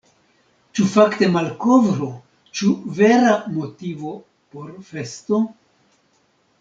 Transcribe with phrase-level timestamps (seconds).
[0.77, 2.09] Ĉu fakte malkovro,
[2.61, 4.15] ĉu vera motivo
[4.55, 5.43] por festo?